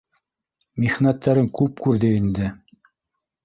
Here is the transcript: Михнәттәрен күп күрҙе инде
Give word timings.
Михнәттәрен 0.83 1.51
күп 1.61 1.79
күрҙе 1.87 2.13
инде 2.23 2.51